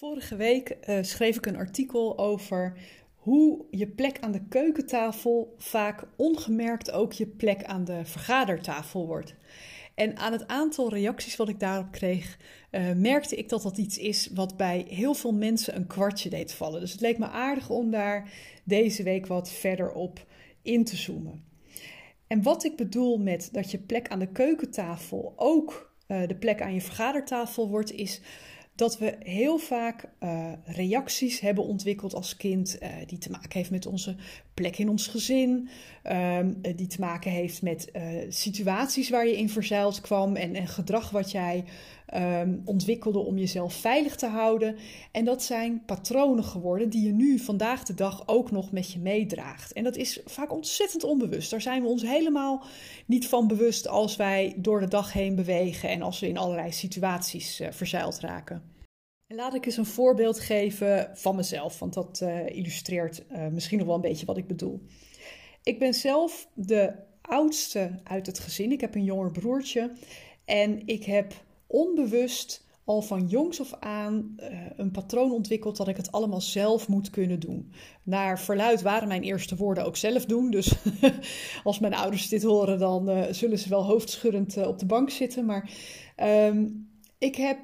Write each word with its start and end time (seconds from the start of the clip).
Vorige 0.00 0.36
week 0.36 0.76
uh, 0.88 0.98
schreef 1.02 1.36
ik 1.36 1.46
een 1.46 1.56
artikel 1.56 2.18
over 2.18 2.78
hoe 3.14 3.64
je 3.70 3.86
plek 3.86 4.20
aan 4.20 4.32
de 4.32 4.44
keukentafel 4.48 5.54
vaak 5.58 6.04
ongemerkt 6.16 6.90
ook 6.90 7.12
je 7.12 7.26
plek 7.26 7.64
aan 7.64 7.84
de 7.84 8.04
vergadertafel 8.04 9.06
wordt. 9.06 9.34
En 9.94 10.16
aan 10.16 10.32
het 10.32 10.46
aantal 10.46 10.90
reacties 10.90 11.36
wat 11.36 11.48
ik 11.48 11.60
daarop 11.60 11.90
kreeg, 11.90 12.38
uh, 12.70 12.92
merkte 12.92 13.36
ik 13.36 13.48
dat 13.48 13.62
dat 13.62 13.78
iets 13.78 13.98
is 13.98 14.30
wat 14.34 14.56
bij 14.56 14.86
heel 14.88 15.14
veel 15.14 15.32
mensen 15.32 15.76
een 15.76 15.86
kwartje 15.86 16.30
deed 16.30 16.52
vallen. 16.52 16.80
Dus 16.80 16.92
het 16.92 17.00
leek 17.00 17.18
me 17.18 17.28
aardig 17.28 17.70
om 17.70 17.90
daar 17.90 18.32
deze 18.64 19.02
week 19.02 19.26
wat 19.26 19.50
verder 19.50 19.92
op 19.92 20.26
in 20.62 20.84
te 20.84 20.96
zoomen. 20.96 21.44
En 22.26 22.42
wat 22.42 22.64
ik 22.64 22.76
bedoel 22.76 23.18
met 23.18 23.48
dat 23.52 23.70
je 23.70 23.78
plek 23.78 24.08
aan 24.08 24.18
de 24.18 24.32
keukentafel 24.32 25.32
ook 25.36 25.92
uh, 26.08 26.28
de 26.28 26.36
plek 26.36 26.62
aan 26.62 26.74
je 26.74 26.80
vergadertafel 26.80 27.68
wordt, 27.68 27.92
is 27.92 28.20
dat 28.80 28.98
we 28.98 29.16
heel 29.18 29.58
vaak 29.58 30.08
uh, 30.20 30.52
reacties 30.64 31.40
hebben 31.40 31.64
ontwikkeld 31.64 32.14
als 32.14 32.36
kind 32.36 32.78
uh, 32.82 32.88
die 33.06 33.18
te 33.18 33.30
maken 33.30 33.58
heeft 33.58 33.70
met 33.70 33.86
onze 33.86 34.16
plek 34.54 34.78
in 34.78 34.88
ons 34.88 35.06
gezin, 35.06 35.68
um, 36.38 36.60
die 36.76 36.86
te 36.86 37.00
maken 37.00 37.30
heeft 37.30 37.62
met 37.62 37.90
situaties 38.28 39.10
waar 39.10 39.26
je 39.26 39.36
in 39.36 39.48
verzeild 39.48 40.00
kwam 40.00 40.36
en, 40.36 40.54
en 40.54 40.66
gedrag 40.66 41.10
wat 41.10 41.30
jij 41.30 41.64
um, 42.14 42.62
ontwikkelde 42.64 43.18
om 43.18 43.38
jezelf 43.38 43.74
veilig 43.74 44.16
te 44.16 44.26
houden. 44.26 44.76
En 45.10 45.24
dat 45.24 45.42
zijn 45.42 45.82
patronen 45.86 46.44
geworden 46.44 46.90
die 46.90 47.02
je 47.02 47.12
nu 47.12 47.38
vandaag 47.38 47.82
de 47.82 47.94
dag 47.94 48.22
ook 48.26 48.50
nog 48.50 48.72
met 48.72 48.92
je 48.92 48.98
meedraagt. 48.98 49.72
En 49.72 49.84
dat 49.84 49.96
is 49.96 50.20
vaak 50.24 50.52
ontzettend 50.52 51.04
onbewust. 51.04 51.50
Daar 51.50 51.60
zijn 51.60 51.82
we 51.82 51.88
ons 51.88 52.02
helemaal 52.02 52.64
niet 53.06 53.28
van 53.28 53.46
bewust 53.46 53.88
als 53.88 54.16
wij 54.16 54.54
door 54.56 54.80
de 54.80 54.88
dag 54.88 55.12
heen 55.12 55.34
bewegen 55.34 55.88
en 55.88 56.02
als 56.02 56.20
we 56.20 56.28
in 56.28 56.38
allerlei 56.38 56.72
situaties 56.72 57.62
verzeild 57.70 58.20
raken. 58.20 58.69
En 59.30 59.36
laat 59.36 59.54
ik 59.54 59.66
eens 59.66 59.76
een 59.76 59.86
voorbeeld 59.86 60.40
geven 60.40 61.10
van 61.14 61.36
mezelf, 61.36 61.78
want 61.78 61.94
dat 61.94 62.20
uh, 62.22 62.46
illustreert 62.46 63.24
uh, 63.32 63.46
misschien 63.46 63.78
nog 63.78 63.86
wel 63.86 63.96
een 63.96 64.00
beetje 64.00 64.26
wat 64.26 64.36
ik 64.36 64.46
bedoel. 64.46 64.82
Ik 65.62 65.78
ben 65.78 65.94
zelf 65.94 66.48
de 66.54 66.92
oudste 67.20 68.00
uit 68.04 68.26
het 68.26 68.38
gezin. 68.38 68.72
Ik 68.72 68.80
heb 68.80 68.94
een 68.94 69.04
jonger 69.04 69.30
broertje 69.30 69.92
en 70.44 70.86
ik 70.86 71.04
heb 71.04 71.32
onbewust 71.66 72.64
al 72.84 73.02
van 73.02 73.26
jongs 73.26 73.60
af 73.60 73.74
aan 73.80 74.34
uh, 74.40 74.46
een 74.76 74.90
patroon 74.90 75.32
ontwikkeld 75.32 75.76
dat 75.76 75.88
ik 75.88 75.96
het 75.96 76.12
allemaal 76.12 76.40
zelf 76.40 76.88
moet 76.88 77.10
kunnen 77.10 77.40
doen. 77.40 77.72
Naar 78.02 78.40
verluid 78.40 78.82
waren 78.82 79.08
mijn 79.08 79.22
eerste 79.22 79.56
woorden 79.56 79.84
ook 79.84 79.96
zelf 79.96 80.24
doen. 80.24 80.50
Dus 80.50 80.74
als 81.64 81.78
mijn 81.78 81.94
ouders 81.94 82.28
dit 82.28 82.42
horen, 82.42 82.78
dan 82.78 83.34
zullen 83.34 83.58
ze 83.58 83.68
wel 83.68 83.84
hoofdschuddend 83.84 84.66
op 84.66 84.78
de 84.78 84.86
bank 84.86 85.10
zitten. 85.10 85.44
Maar 85.44 85.70
um, 86.16 86.88
ik 87.18 87.36
heb 87.36 87.58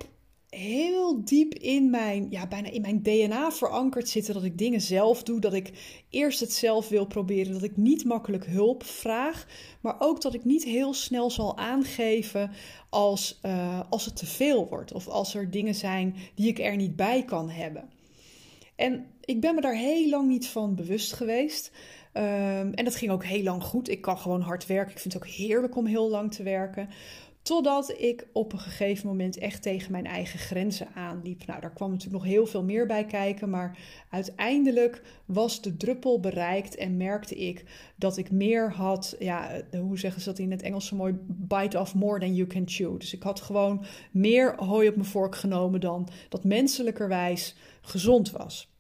heel 0.49 1.25
diep 1.25 1.55
in 1.55 1.91
mijn, 1.91 2.27
ja, 2.31 2.47
bijna 2.47 2.71
in 2.71 2.81
mijn 2.81 3.03
DNA 3.03 3.53
verankerd 3.53 4.09
zitten 4.09 4.35
dat 4.35 4.45
ik 4.45 4.59
dingen 4.59 4.81
zelf 4.81 5.23
doe, 5.23 5.41
dat 5.41 5.55
ik 5.55 5.73
eerst 6.11 6.41
het 6.41 6.53
zelf 6.53 6.89
wil 6.89 7.07
proberen, 7.07 7.53
dat 7.53 7.63
ik 7.63 7.77
niet 7.77 8.05
makkelijk 8.05 8.47
hulp 8.47 8.85
vraag, 8.85 9.47
maar 9.81 9.97
ook 9.99 10.21
dat 10.21 10.35
ik 10.35 10.45
niet 10.45 10.65
heel 10.65 10.95
snel 10.95 11.31
zal 11.31 11.57
aangeven 11.57 12.51
als, 12.91 13.41
uh, 13.43 13.81
als 13.91 14.05
het 14.05 14.17
te 14.17 14.27
veel 14.27 14.69
wordt 14.69 14.93
of 14.93 15.09
als 15.09 15.35
er 15.35 15.51
dingen 15.51 15.75
zijn 15.75 16.17
die 16.35 16.49
ik 16.49 16.59
er 16.59 16.77
niet 16.77 16.97
bij 16.97 17.25
kan 17.25 17.51
hebben. 17.51 17.89
En 18.77 19.07
ik 19.21 19.41
ben 19.41 19.55
me 19.55 19.61
daar 19.61 19.75
heel 19.75 20.09
lang 20.09 20.29
niet 20.29 20.49
van 20.49 20.75
bewust 20.75 21.13
geweest. 21.13 21.73
Um, 22.13 22.75
en 22.75 22.85
dat 22.85 22.97
ging 22.97 23.11
ook 23.11 23.25
heel 23.25 23.43
lang 23.43 23.63
goed. 23.63 23.89
Ik 23.89 24.01
kan 24.01 24.19
gewoon 24.19 24.41
hard 24.41 24.67
werken. 24.67 24.93
Ik 24.93 24.99
vind 24.99 25.15
het 25.15 25.23
ook 25.23 25.29
heerlijk 25.29 25.77
om 25.77 25.87
heel 25.87 26.11
lang 26.11 26.35
te 26.35 26.43
werken. 26.43 26.89
Totdat 27.47 28.01
ik 28.01 28.27
op 28.33 28.53
een 28.53 28.59
gegeven 28.59 29.07
moment 29.07 29.39
echt 29.39 29.63
tegen 29.63 29.93
mijn 29.93 30.07
eigen 30.07 30.39
grenzen 30.39 30.89
aanliep. 30.95 31.47
Nou, 31.47 31.61
daar 31.61 31.73
kwam 31.73 31.91
natuurlijk 31.91 32.23
nog 32.23 32.33
heel 32.33 32.47
veel 32.47 32.63
meer 32.63 32.87
bij 32.87 33.05
kijken. 33.05 33.51
Maar 33.51 33.79
uiteindelijk 34.11 35.03
was 35.27 35.63
de 35.63 35.77
druppel 35.77 36.21
bereikt 36.21 36.75
en 36.75 36.97
merkte 36.97 37.35
ik 37.35 37.65
dat 37.97 38.17
ik 38.17 38.31
meer 38.31 38.73
had. 38.73 39.17
Ja, 39.19 39.63
hoe 39.71 39.99
zeggen 39.99 40.21
ze 40.21 40.29
dat 40.29 40.39
in 40.39 40.51
het 40.51 40.63
Engels 40.63 40.87
zo 40.87 40.97
mooi? 40.97 41.15
Bite 41.27 41.79
off 41.79 41.95
more 41.95 42.21
than 42.21 42.35
you 42.35 42.47
can 42.47 42.69
chew. 42.69 42.99
Dus 42.99 43.15
ik 43.15 43.23
had 43.23 43.41
gewoon 43.41 43.85
meer 44.11 44.65
hooi 44.65 44.89
op 44.89 44.97
mijn 44.97 45.09
vork 45.09 45.37
genomen 45.37 45.81
dan 45.81 46.09
dat 46.29 46.45
menselijkerwijs 46.45 47.57
gezond 47.81 48.31
was. 48.31 48.75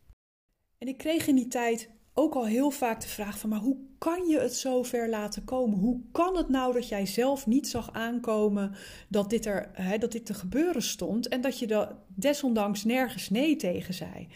En 0.78 0.88
ik 0.88 0.96
kreeg 0.96 1.26
in 1.26 1.34
die 1.34 1.48
tijd 1.48 1.90
ook 2.18 2.34
al 2.34 2.46
heel 2.46 2.70
vaak 2.70 3.00
de 3.00 3.08
vraag 3.08 3.38
van, 3.38 3.50
maar 3.50 3.58
hoe 3.58 3.76
kan 3.98 4.26
je 4.26 4.40
het 4.40 4.54
zo 4.54 4.82
ver 4.82 5.08
laten 5.08 5.44
komen? 5.44 5.78
Hoe 5.78 6.00
kan 6.12 6.36
het 6.36 6.48
nou 6.48 6.72
dat 6.72 6.88
jij 6.88 7.06
zelf 7.06 7.46
niet 7.46 7.68
zag 7.68 7.92
aankomen 7.92 8.74
dat 9.08 9.30
dit, 9.30 9.46
er, 9.46 9.70
hè, 9.72 9.98
dat 9.98 10.12
dit 10.12 10.26
te 10.26 10.34
gebeuren 10.34 10.82
stond 10.82 11.28
en 11.28 11.40
dat 11.40 11.58
je 11.58 11.66
er 11.66 11.96
desondanks 12.06 12.84
nergens 12.84 13.30
nee 13.30 13.56
tegen 13.56 13.94
zei? 13.94 14.28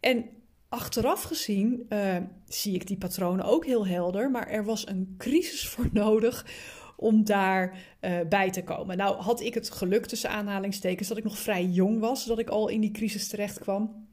En 0.00 0.24
achteraf 0.68 1.22
gezien 1.22 1.86
uh, 1.88 2.16
zie 2.46 2.74
ik 2.74 2.86
die 2.86 2.98
patronen 2.98 3.44
ook 3.44 3.66
heel 3.66 3.86
helder, 3.86 4.30
maar 4.30 4.48
er 4.48 4.64
was 4.64 4.88
een 4.88 5.14
crisis 5.18 5.68
voor 5.68 5.88
nodig 6.02 6.46
om 6.96 7.24
daar 7.24 7.78
uh, 8.00 8.20
bij 8.28 8.50
te 8.50 8.64
komen. 8.64 8.96
Nou 8.96 9.16
had 9.16 9.40
ik 9.40 9.54
het 9.54 9.70
geluk 9.70 10.06
tussen 10.06 10.30
aanhalingstekens 10.30 11.08
dat 11.08 11.16
ik 11.16 11.24
nog 11.24 11.38
vrij 11.38 11.64
jong 11.64 12.00
was, 12.00 12.24
dat 12.24 12.38
ik 12.38 12.48
al 12.48 12.68
in 12.68 12.80
die 12.80 12.90
crisis 12.90 13.28
terecht 13.28 13.58
kwam. 13.58 14.10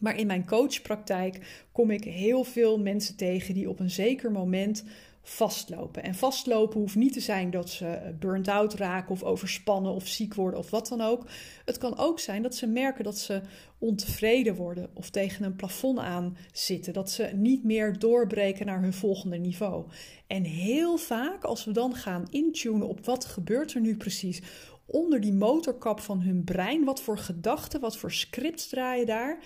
Maar 0.00 0.18
in 0.18 0.26
mijn 0.26 0.46
coachpraktijk 0.46 1.64
kom 1.72 1.90
ik 1.90 2.04
heel 2.04 2.44
veel 2.44 2.78
mensen 2.78 3.16
tegen 3.16 3.54
die 3.54 3.68
op 3.68 3.80
een 3.80 3.90
zeker 3.90 4.32
moment 4.32 4.84
vastlopen. 5.28 6.02
En 6.02 6.14
vastlopen 6.14 6.80
hoeft 6.80 6.94
niet 6.94 7.12
te 7.12 7.20
zijn 7.20 7.50
dat 7.50 7.70
ze 7.70 8.14
burnt 8.18 8.48
out 8.48 8.74
raken 8.74 9.10
of 9.10 9.22
overspannen 9.22 9.92
of 9.92 10.06
ziek 10.06 10.34
worden 10.34 10.58
of 10.58 10.70
wat 10.70 10.88
dan 10.88 11.00
ook. 11.00 11.26
Het 11.64 11.78
kan 11.78 11.98
ook 11.98 12.20
zijn 12.20 12.42
dat 12.42 12.54
ze 12.54 12.66
merken 12.66 13.04
dat 13.04 13.18
ze 13.18 13.40
ontevreden 13.78 14.54
worden 14.54 14.88
of 14.94 15.10
tegen 15.10 15.44
een 15.44 15.56
plafond 15.56 15.98
aan 15.98 16.36
zitten. 16.52 16.92
Dat 16.92 17.10
ze 17.10 17.30
niet 17.34 17.64
meer 17.64 17.98
doorbreken 17.98 18.66
naar 18.66 18.80
hun 18.80 18.92
volgende 18.92 19.36
niveau. 19.36 19.84
En 20.26 20.42
heel 20.42 20.96
vaak 20.96 21.44
als 21.44 21.64
we 21.64 21.72
dan 21.72 21.94
gaan 21.94 22.26
intunen 22.30 22.88
op 22.88 23.04
wat 23.04 23.24
gebeurt 23.24 23.74
er 23.74 23.80
nu 23.80 23.96
precies 23.96 24.42
onder 24.86 25.20
die 25.20 25.32
motorkap 25.32 26.00
van 26.00 26.20
hun 26.20 26.44
brein, 26.44 26.84
wat 26.84 27.02
voor 27.02 27.18
gedachten, 27.18 27.80
wat 27.80 27.96
voor 27.96 28.12
scripts 28.12 28.68
draaien 28.68 29.06
daar, 29.06 29.38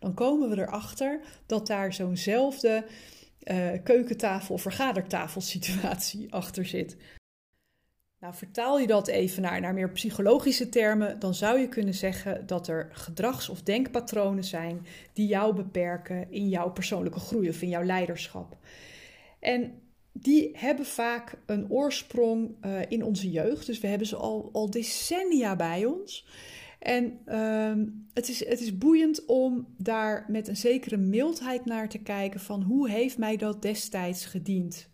dan 0.00 0.14
komen 0.14 0.48
we 0.48 0.58
erachter 0.58 1.20
dat 1.46 1.66
daar 1.66 1.92
zo'nzelfde 1.92 2.84
uh, 3.44 3.68
keukentafel- 3.84 4.54
of 4.54 4.62
vergadertafel 4.62 5.40
situatie 5.40 6.32
achter 6.42 6.66
zit. 6.66 6.96
Nou, 8.20 8.34
vertaal 8.34 8.78
je 8.78 8.86
dat 8.86 9.08
even 9.08 9.42
naar, 9.42 9.60
naar 9.60 9.74
meer 9.74 9.90
psychologische 9.90 10.68
termen, 10.68 11.18
dan 11.18 11.34
zou 11.34 11.58
je 11.58 11.68
kunnen 11.68 11.94
zeggen 11.94 12.46
dat 12.46 12.68
er 12.68 12.88
gedrags- 12.92 13.48
of 13.48 13.62
denkpatronen 13.62 14.44
zijn 14.44 14.86
die 15.12 15.26
jou 15.26 15.54
beperken 15.54 16.30
in 16.30 16.48
jouw 16.48 16.70
persoonlijke 16.70 17.20
groei 17.20 17.48
of 17.48 17.62
in 17.62 17.68
jouw 17.68 17.84
leiderschap. 17.84 18.56
En 19.40 19.80
die 20.12 20.50
hebben 20.52 20.86
vaak 20.86 21.38
een 21.46 21.70
oorsprong 21.70 22.50
uh, 22.64 22.80
in 22.88 23.02
onze 23.04 23.30
jeugd. 23.30 23.66
Dus 23.66 23.80
we 23.80 23.86
hebben 23.86 24.06
ze 24.06 24.16
al, 24.16 24.50
al 24.52 24.70
decennia 24.70 25.56
bij 25.56 25.84
ons. 25.84 26.26
En 26.78 27.18
uh, 27.26 27.72
het, 28.12 28.28
is, 28.28 28.46
het 28.46 28.60
is 28.60 28.78
boeiend 28.78 29.24
om 29.26 29.74
daar 29.76 30.24
met 30.28 30.48
een 30.48 30.56
zekere 30.56 30.96
mildheid 30.96 31.64
naar 31.64 31.88
te 31.88 31.98
kijken 31.98 32.40
van 32.40 32.62
hoe 32.62 32.90
heeft 32.90 33.18
mij 33.18 33.36
dat 33.36 33.62
destijds 33.62 34.26
gediend. 34.26 34.88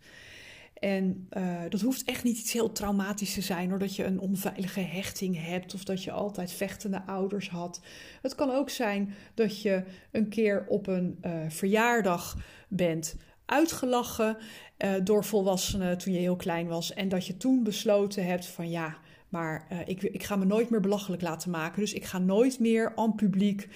En 0.73 1.27
uh, 1.37 1.61
dat 1.69 1.81
hoeft 1.81 2.03
echt 2.03 2.23
niet 2.23 2.37
iets 2.37 2.53
heel 2.53 2.71
traumatisch 2.71 3.33
te 3.33 3.41
zijn, 3.41 3.69
hoor, 3.69 3.79
dat 3.79 3.95
je 3.95 4.03
een 4.03 4.19
onveilige 4.19 4.79
hechting 4.79 5.45
hebt 5.45 5.73
of 5.73 5.83
dat 5.83 6.03
je 6.03 6.11
altijd 6.11 6.51
vechtende 6.51 7.05
ouders 7.05 7.49
had. 7.49 7.81
Het 8.21 8.35
kan 8.35 8.51
ook 8.51 8.69
zijn 8.69 9.13
dat 9.33 9.61
je 9.61 9.83
een 10.11 10.29
keer 10.29 10.65
op 10.67 10.87
een 10.87 11.17
uh, 11.25 11.31
verjaardag 11.47 12.37
bent 12.67 13.15
uitgelachen 13.45 14.37
uh, 14.77 14.93
door 15.03 15.23
volwassenen 15.23 15.97
toen 15.97 16.13
je 16.13 16.19
heel 16.19 16.35
klein 16.35 16.67
was. 16.67 16.93
En 16.93 17.09
dat 17.09 17.27
je 17.27 17.37
toen 17.37 17.63
besloten 17.63 18.25
hebt 18.25 18.45
van 18.45 18.69
ja, 18.69 18.97
maar 19.29 19.67
uh, 19.71 19.79
ik, 19.85 20.03
ik 20.03 20.23
ga 20.23 20.35
me 20.35 20.45
nooit 20.45 20.69
meer 20.69 20.79
belachelijk 20.79 21.21
laten 21.21 21.51
maken. 21.51 21.79
Dus 21.81 21.93
ik 21.93 22.05
ga 22.05 22.17
nooit 22.17 22.59
meer 22.59 22.91
aan 22.95 23.15
publiek 23.15 23.69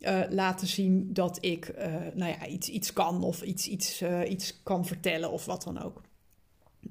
uh, 0.00 0.20
laten 0.30 0.66
zien 0.66 1.12
dat 1.12 1.38
ik 1.40 1.74
nou 2.14 2.30
ja, 2.30 2.46
iets, 2.46 2.68
iets 2.68 2.92
kan 2.92 3.22
of 3.22 3.42
iets, 3.42 3.68
iets, 3.68 4.02
iets 4.28 4.62
kan 4.62 4.86
vertellen 4.86 5.30
of 5.30 5.44
wat 5.44 5.62
dan 5.62 5.82
ook. 5.82 6.02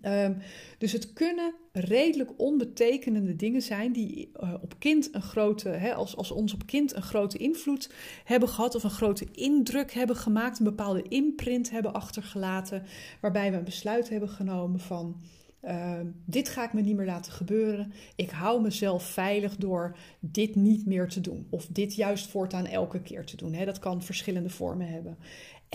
Um, 0.08 0.38
dus 0.78 0.92
het 0.92 1.14
kunnen 1.14 1.54
redelijk 1.72 2.32
onbetekenende 2.38 3.36
dingen 3.36 3.62
zijn 3.62 3.92
die 3.92 4.32
uh, 4.44 4.54
op 4.62 4.80
kind 4.80 5.10
een 5.12 5.22
grote, 5.22 5.70
hè, 5.70 5.94
als, 5.94 6.16
als 6.16 6.32
ons 6.32 6.54
op 6.54 6.66
kind 6.66 6.96
een 6.96 7.02
grote 7.02 7.38
invloed 7.38 7.90
hebben 8.24 8.50
gehad 8.50 8.76
of 8.76 8.84
een 8.84 8.90
grote 8.90 9.28
indruk 9.32 9.92
hebben 9.92 10.16
gemaakt, 10.16 10.60
een 10.60 10.66
bepaalde 10.66 11.02
imprint 11.02 11.70
hebben 11.70 11.94
achtergelaten, 11.94 12.84
waarbij 13.22 13.52
we 13.52 13.58
een 13.58 13.64
besluit 13.64 14.10
hebben 14.10 14.30
genomen 14.30 14.80
van 14.80 15.22
Ehm, 15.66 16.06
dit 16.26 16.50
ga 16.50 16.64
ik 16.64 16.74
me 16.74 16.82
niet 16.82 16.96
meer 16.96 17.06
laten 17.06 17.32
gebeuren. 17.32 17.94
Ik 18.16 18.30
hou 18.30 18.62
mezelf 18.62 19.04
veilig 19.04 19.56
door 19.56 19.98
dit 20.20 20.56
niet 20.56 20.86
meer 20.86 21.08
te 21.08 21.22
doen. 21.22 21.48
Of 21.50 21.68
dit 21.68 21.96
juist 21.96 22.28
voortaan 22.28 22.66
elke 22.66 23.02
keer 23.02 23.26
te 23.26 23.38
doen. 23.38 23.66
dat 23.66 23.80
kan 23.80 24.04
verschillende 24.04 24.50
vormen 24.50 24.88
hebben. 24.88 25.18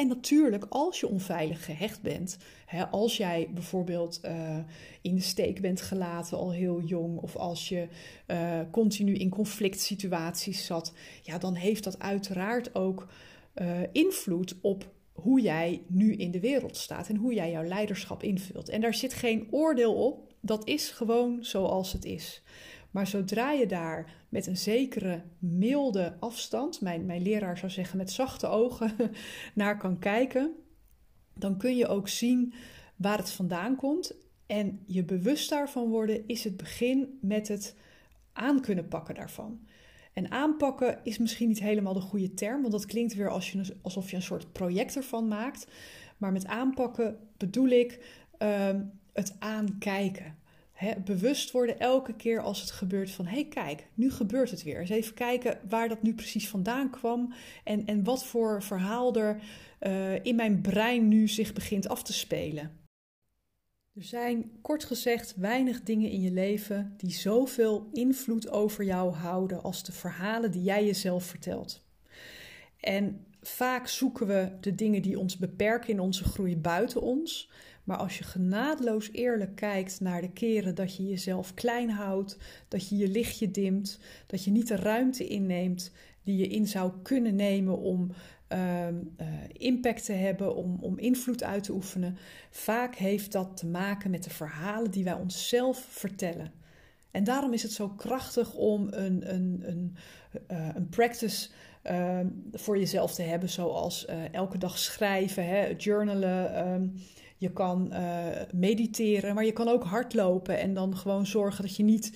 En 0.00 0.08
natuurlijk, 0.08 0.66
als 0.68 1.00
je 1.00 1.08
onveilig 1.08 1.64
gehecht 1.64 2.02
bent, 2.02 2.36
als 2.90 3.16
jij 3.16 3.48
bijvoorbeeld 3.54 4.20
eh, 4.20 4.58
in 5.00 5.14
de 5.14 5.20
steek 5.20 5.60
bent 5.60 5.80
gelaten 5.80 6.38
al 6.38 6.52
heel 6.52 6.80
jong, 6.82 7.18
of 7.18 7.36
als 7.36 7.68
je 7.68 7.88
uh, 8.26 8.60
continu 8.70 9.14
in 9.14 9.28
conflict 9.28 9.80
situaties 9.80 10.66
zat, 10.66 10.92
ja, 11.22 11.38
dan 11.38 11.54
heeft 11.54 11.84
dat 11.84 11.98
uiteraard 11.98 12.74
ook 12.74 13.06
uh, 13.54 13.80
invloed 13.92 14.56
op 14.60 14.90
hoe 15.12 15.40
jij 15.40 15.82
nu 15.86 16.16
in 16.16 16.30
de 16.30 16.40
wereld 16.40 16.76
staat 16.76 17.08
en 17.08 17.16
hoe 17.16 17.34
jij 17.34 17.50
jouw 17.50 17.64
leiderschap 17.64 18.22
invult. 18.22 18.68
En 18.68 18.80
daar 18.80 18.94
zit 18.94 19.12
geen 19.12 19.46
oordeel 19.50 19.94
op, 19.94 20.34
dat 20.40 20.68
is 20.68 20.90
gewoon 20.90 21.38
zoals 21.40 21.92
het 21.92 22.04
is. 22.04 22.42
Maar 22.90 23.06
zodra 23.06 23.52
je 23.52 23.66
daar 23.66 24.12
met 24.28 24.46
een 24.46 24.56
zekere 24.56 25.22
milde 25.38 26.16
afstand, 26.18 26.80
mijn, 26.80 27.06
mijn 27.06 27.22
leraar 27.22 27.58
zou 27.58 27.70
zeggen 27.72 27.96
met 27.96 28.10
zachte 28.10 28.46
ogen, 28.46 28.92
naar 29.54 29.76
kan 29.76 29.98
kijken, 29.98 30.54
dan 31.34 31.56
kun 31.56 31.76
je 31.76 31.86
ook 31.86 32.08
zien 32.08 32.52
waar 32.96 33.18
het 33.18 33.30
vandaan 33.30 33.76
komt. 33.76 34.14
En 34.46 34.80
je 34.86 35.04
bewust 35.04 35.50
daarvan 35.50 35.88
worden 35.88 36.26
is 36.26 36.44
het 36.44 36.56
begin 36.56 37.18
met 37.20 37.48
het 37.48 37.76
aan 38.32 38.60
kunnen 38.60 38.88
pakken 38.88 39.14
daarvan. 39.14 39.60
En 40.12 40.30
aanpakken 40.30 41.00
is 41.02 41.18
misschien 41.18 41.48
niet 41.48 41.60
helemaal 41.60 41.92
de 41.92 42.00
goede 42.00 42.34
term, 42.34 42.60
want 42.60 42.72
dat 42.72 42.86
klinkt 42.86 43.14
weer 43.14 43.32
je, 43.40 43.76
alsof 43.82 44.10
je 44.10 44.16
een 44.16 44.22
soort 44.22 44.52
project 44.52 44.96
ervan 44.96 45.28
maakt. 45.28 45.66
Maar 46.16 46.32
met 46.32 46.46
aanpakken 46.46 47.18
bedoel 47.36 47.68
ik 47.68 48.04
ehm, 48.38 48.82
het 49.12 49.36
aankijken. 49.38 50.36
Bewust 51.04 51.50
worden 51.50 51.78
elke 51.78 52.14
keer 52.14 52.40
als 52.40 52.60
het 52.60 52.70
gebeurt 52.70 53.10
van 53.10 53.26
hé 53.26 53.34
hey, 53.34 53.48
kijk, 53.48 53.86
nu 53.94 54.10
gebeurt 54.10 54.50
het 54.50 54.62
weer. 54.62 54.80
Eens 54.80 54.90
even 54.90 55.14
kijken 55.14 55.58
waar 55.68 55.88
dat 55.88 56.02
nu 56.02 56.14
precies 56.14 56.48
vandaan 56.48 56.90
kwam 56.90 57.32
en, 57.64 57.86
en 57.86 58.04
wat 58.04 58.24
voor 58.24 58.62
verhaal 58.62 59.14
er 59.14 59.42
uh, 59.80 60.24
in 60.24 60.36
mijn 60.36 60.60
brein 60.60 61.08
nu 61.08 61.28
zich 61.28 61.52
begint 61.52 61.88
af 61.88 62.02
te 62.02 62.12
spelen. 62.12 62.78
Er 63.94 64.04
zijn 64.04 64.50
kort 64.60 64.84
gezegd 64.84 65.34
weinig 65.36 65.82
dingen 65.82 66.10
in 66.10 66.20
je 66.20 66.30
leven 66.30 66.94
die 66.96 67.10
zoveel 67.10 67.88
invloed 67.92 68.50
over 68.50 68.84
jou 68.84 69.12
houden 69.12 69.62
als 69.62 69.84
de 69.84 69.92
verhalen 69.92 70.50
die 70.50 70.62
jij 70.62 70.84
jezelf 70.84 71.24
vertelt. 71.24 71.84
En 72.80 73.26
vaak 73.40 73.88
zoeken 73.88 74.26
we 74.26 74.52
de 74.60 74.74
dingen 74.74 75.02
die 75.02 75.18
ons 75.18 75.36
beperken 75.36 75.88
in 75.88 76.00
onze 76.00 76.24
groei 76.24 76.56
buiten 76.56 77.02
ons. 77.02 77.50
Maar 77.90 77.98
als 77.98 78.18
je 78.18 78.24
genadeloos 78.24 79.12
eerlijk 79.12 79.54
kijkt 79.54 80.00
naar 80.00 80.20
de 80.20 80.30
keren 80.32 80.74
dat 80.74 80.96
je 80.96 81.08
jezelf 81.08 81.54
klein 81.54 81.90
houdt, 81.90 82.36
dat 82.68 82.88
je 82.88 82.96
je 82.96 83.08
lichtje 83.08 83.50
dimt, 83.50 83.98
dat 84.26 84.44
je 84.44 84.50
niet 84.50 84.68
de 84.68 84.76
ruimte 84.76 85.26
inneemt 85.26 85.92
die 86.24 86.36
je 86.36 86.46
in 86.46 86.66
zou 86.66 86.92
kunnen 87.02 87.34
nemen 87.34 87.78
om 87.78 88.12
Ehm, 88.50 88.94
eh, 89.16 89.26
impact 89.52 90.04
te 90.04 90.12
hebben, 90.12 90.56
om, 90.56 90.78
om 90.80 90.98
invloed 90.98 91.42
uit 91.42 91.64
te 91.64 91.72
oefenen. 91.72 92.16
Vaak 92.50 92.94
heeft 92.94 93.32
dat 93.32 93.56
te 93.56 93.66
maken 93.66 94.10
met 94.10 94.24
de 94.24 94.30
verhalen 94.30 94.90
die 94.90 95.04
wij 95.04 95.12
onszelf 95.12 95.86
vertellen. 95.88 96.52
En 97.10 97.24
daarom 97.24 97.52
is 97.52 97.62
het 97.62 97.72
zo 97.72 97.88
krachtig 97.88 98.54
om 98.54 98.86
een, 98.90 99.34
een, 99.34 99.62
een, 99.64 99.96
uh, 100.50 100.68
een 100.74 100.88
practice 100.88 101.48
ehm, 101.82 102.26
voor 102.52 102.78
jezelf 102.78 103.14
te 103.14 103.22
hebben, 103.22 103.48
zoals 103.48 104.06
uh, 104.08 104.34
elke 104.34 104.58
dag 104.58 104.78
schrijven, 104.78 105.46
hè, 105.46 105.74
journalen. 105.76 106.54
Ehm, 106.54 106.88
je 107.40 107.52
kan 107.52 107.92
mediteren, 108.54 109.34
maar 109.34 109.44
je 109.44 109.52
kan 109.52 109.68
ook 109.68 109.84
hardlopen 109.84 110.58
en 110.58 110.74
dan 110.74 110.96
gewoon 110.96 111.26
zorgen 111.26 111.62
dat 111.62 111.76
je 111.76 111.82
niet 111.82 112.12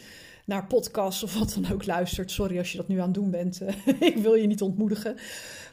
naar 0.47 0.67
podcasts 0.67 1.23
of 1.23 1.39
wat 1.39 1.59
dan 1.61 1.73
ook 1.73 1.87
luistert. 1.87 2.31
Sorry 2.31 2.59
als 2.59 2.71
je 2.71 2.77
dat 2.77 2.89
nu 2.89 2.99
aan 2.99 3.05
het 3.05 3.15
doen 3.15 3.31
bent. 3.31 3.61
ik 4.01 4.17
wil 4.17 4.35
je 4.35 4.47
niet 4.47 4.63
ontmoedigen. 4.63 5.17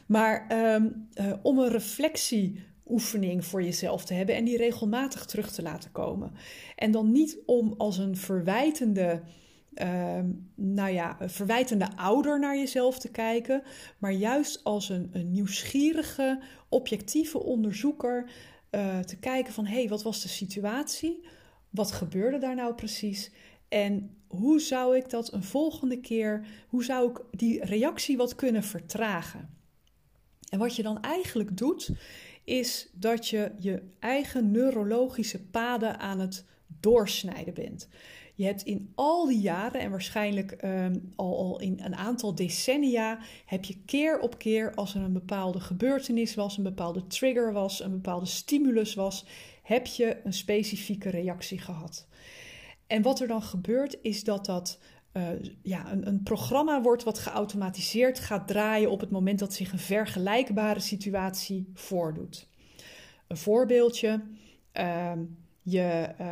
Maar 0.06 0.46
ehm, 0.48 0.88
eh, 1.14 1.32
om 1.42 1.58
een 1.58 1.70
reflectieoefening 1.70 3.44
voor 3.44 3.62
jezelf 3.62 4.04
te 4.04 4.14
hebben 4.14 4.34
en 4.34 4.44
die 4.44 4.56
regelmatig 4.56 5.24
terug 5.24 5.52
te 5.52 5.62
laten 5.62 5.92
komen. 5.92 6.32
En 6.76 6.90
dan 6.90 7.12
niet 7.12 7.38
om 7.46 7.74
als 7.78 7.98
een 7.98 8.16
verwijtende. 8.16 9.20
Uh, 9.74 10.18
nou 10.54 10.90
ja, 10.90 11.16
verwijtende 11.20 11.96
ouder 11.96 12.38
naar 12.38 12.56
jezelf 12.56 12.98
te 12.98 13.10
kijken, 13.10 13.62
maar 13.98 14.12
juist 14.12 14.64
als 14.64 14.88
een 14.88 15.10
nieuwsgierige, 15.30 16.40
objectieve 16.68 17.42
onderzoeker 17.42 18.30
uh, 18.74 18.98
te 18.98 19.16
kijken 19.16 19.52
van 19.52 19.66
hé, 19.66 19.74
hey, 19.74 19.88
wat 19.88 20.02
was 20.02 20.22
de 20.22 20.28
situatie? 20.28 21.24
Wat 21.70 21.92
gebeurde 21.92 22.38
daar 22.38 22.54
nou 22.54 22.74
precies? 22.74 23.30
En 23.68 24.16
hoe 24.26 24.60
zou 24.60 24.96
ik 24.96 25.10
dat 25.10 25.32
een 25.32 25.42
volgende 25.42 26.00
keer, 26.00 26.46
hoe 26.68 26.84
zou 26.84 27.10
ik 27.10 27.20
die 27.30 27.64
reactie 27.64 28.16
wat 28.16 28.34
kunnen 28.34 28.62
vertragen? 28.62 29.54
En 30.48 30.58
wat 30.58 30.76
je 30.76 30.82
dan 30.82 31.02
eigenlijk 31.02 31.56
doet, 31.56 31.90
is 32.44 32.88
dat 32.92 33.28
je 33.28 33.52
je 33.58 33.82
eigen 33.98 34.50
neurologische 34.50 35.42
paden 35.42 35.98
aan 35.98 36.20
het 36.20 36.44
doorsnijden 36.66 37.54
bent. 37.54 37.88
Je 38.34 38.44
hebt 38.44 38.62
in 38.62 38.92
al 38.94 39.26
die 39.26 39.40
jaren 39.40 39.80
en 39.80 39.90
waarschijnlijk 39.90 40.52
ehm, 40.52 40.98
al, 41.16 41.38
al 41.38 41.60
in 41.60 41.80
een 41.82 41.96
aantal 41.96 42.34
decennia, 42.34 43.18
heb 43.46 43.64
je 43.64 43.76
keer 43.84 44.20
op 44.20 44.38
keer 44.38 44.74
als 44.74 44.94
er 44.94 45.02
een 45.02 45.12
bepaalde 45.12 45.60
gebeurtenis 45.60 46.34
was, 46.34 46.56
een 46.56 46.62
bepaalde 46.62 47.06
trigger 47.06 47.52
was, 47.52 47.82
een 47.82 47.90
bepaalde 47.90 48.26
stimulus 48.26 48.94
was, 48.94 49.26
heb 49.62 49.86
je 49.86 50.20
een 50.24 50.32
specifieke 50.32 51.10
reactie 51.10 51.58
gehad. 51.58 52.06
En 52.86 53.02
wat 53.02 53.20
er 53.20 53.26
dan 53.26 53.42
gebeurt 53.42 53.98
is 54.02 54.24
dat 54.24 54.46
dat 54.46 54.78
uh, 55.12 55.28
ja, 55.62 55.92
een, 55.92 56.06
een, 56.06 56.22
programma 56.22 56.82
wordt 56.82 57.02
wat 57.02 57.18
geautomatiseerd 57.18 58.18
gaat 58.18 58.48
draaien 58.48 58.90
op 58.90 59.00
het 59.00 59.10
moment 59.10 59.38
dat 59.38 59.54
zich 59.54 59.72
een 59.72 59.78
vergelijkbare 59.78 60.80
situatie 60.80 61.70
voordoet. 61.74 62.48
Een 63.26 63.36
voorbeeldje. 63.36 64.22
Uh, 64.76 65.12
je 65.62 66.08
uh, 66.20 66.26